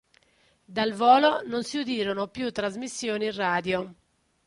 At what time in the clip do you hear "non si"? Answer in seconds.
1.45-1.77